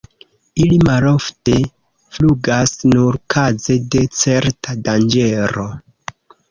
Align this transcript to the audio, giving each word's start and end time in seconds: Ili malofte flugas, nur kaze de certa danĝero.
Ili 0.61 0.79
malofte 0.87 1.57
flugas, 2.17 2.75
nur 2.97 3.21
kaze 3.35 3.79
de 3.97 4.05
certa 4.25 4.81
danĝero. 4.91 5.73